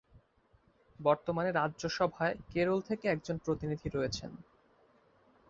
[0.99, 4.31] বর্তমানে রাজ্যসভায় কেরল থেকে এক জন প্রতিনিধি রয়েছেন।